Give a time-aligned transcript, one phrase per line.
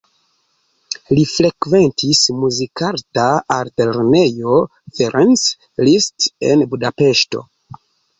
[1.17, 4.55] Li frekventis Muzikarta Altlernejo
[5.01, 5.45] Ferenc
[5.89, 7.45] Liszt en Budapeŝto.